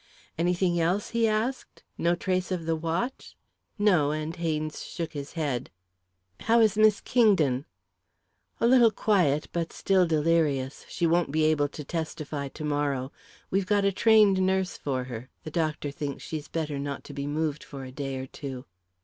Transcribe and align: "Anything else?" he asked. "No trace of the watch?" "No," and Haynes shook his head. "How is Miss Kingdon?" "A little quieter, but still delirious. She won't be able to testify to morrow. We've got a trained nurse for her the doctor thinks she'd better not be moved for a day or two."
"Anything 0.35 0.79
else?" 0.79 1.11
he 1.11 1.27
asked. 1.27 1.83
"No 1.95 2.15
trace 2.15 2.51
of 2.51 2.65
the 2.65 2.75
watch?" 2.75 3.37
"No," 3.77 4.09
and 4.09 4.35
Haynes 4.35 4.83
shook 4.83 5.13
his 5.13 5.33
head. 5.33 5.69
"How 6.39 6.59
is 6.59 6.75
Miss 6.75 7.01
Kingdon?" 7.01 7.65
"A 8.59 8.65
little 8.65 8.89
quieter, 8.89 9.47
but 9.53 9.71
still 9.71 10.07
delirious. 10.07 10.87
She 10.89 11.05
won't 11.05 11.29
be 11.31 11.43
able 11.43 11.67
to 11.67 11.83
testify 11.83 12.47
to 12.47 12.65
morrow. 12.65 13.11
We've 13.51 13.67
got 13.67 13.85
a 13.85 13.91
trained 13.91 14.41
nurse 14.43 14.75
for 14.75 15.03
her 15.03 15.29
the 15.43 15.51
doctor 15.51 15.91
thinks 15.91 16.23
she'd 16.23 16.51
better 16.51 16.79
not 16.79 17.03
be 17.13 17.27
moved 17.27 17.63
for 17.63 17.83
a 17.83 17.91
day 17.91 18.15
or 18.17 18.25
two." 18.25 18.65